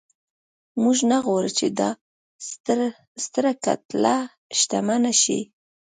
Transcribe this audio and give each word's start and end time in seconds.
موږ 0.81 0.97
نه 1.11 1.17
غواړو 1.25 1.51
چې 1.59 1.67
دا 1.79 1.89
ستره 3.25 3.51
کتله 3.63 4.15
شتمنه 4.57 5.13
شي. 5.21 5.39